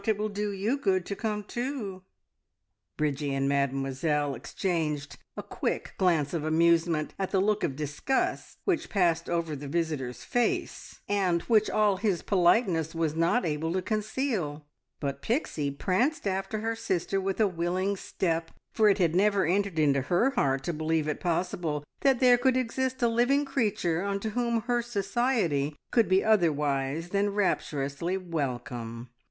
It 0.03 0.17
will 0.17 0.29
do 0.29 0.51
you 0.51 0.79
good 0.79 1.05
to 1.05 1.15
come 1.15 1.43
too." 1.43 2.01
Bridgie 2.97 3.35
and 3.35 3.47
Mademoiselle 3.47 4.33
exchanged 4.33 5.19
a 5.37 5.43
quick 5.43 5.93
glance 5.99 6.33
of 6.33 6.43
amusement 6.43 7.13
at 7.19 7.29
the 7.29 7.39
look 7.39 7.63
of 7.63 7.75
disgust 7.75 8.57
which 8.65 8.89
passed 8.89 9.29
over 9.29 9.55
the 9.55 9.67
visitor's 9.67 10.23
face, 10.23 11.01
and 11.07 11.43
which 11.43 11.69
all 11.69 11.97
his 11.97 12.23
politeness 12.23 12.95
was 12.95 13.15
not 13.15 13.45
able 13.45 13.71
to 13.73 13.81
conceal; 13.83 14.65
but 14.99 15.21
Pixie 15.21 15.69
pranced 15.69 16.25
after 16.25 16.61
her 16.61 16.75
sister 16.75 17.21
with 17.21 17.37
willing 17.39 17.95
step, 17.95 18.49
for 18.73 18.89
it 18.89 18.97
had 18.97 19.13
never 19.15 19.45
entered 19.45 19.77
into 19.77 20.01
her 20.01 20.31
heart 20.31 20.63
to 20.63 20.73
believe 20.73 21.07
it 21.07 21.19
possible 21.19 21.83
that 21.99 22.19
there 22.19 22.39
could 22.39 22.57
exist 22.57 23.03
a 23.03 23.07
living 23.07 23.45
creature 23.45 24.03
unto 24.03 24.31
whom 24.31 24.61
her 24.61 24.81
society 24.81 25.75
could 25.91 26.09
be 26.09 26.23
otherwise 26.23 27.09
than 27.09 27.29
rapturously 27.35 28.17
welcome. 28.17 29.11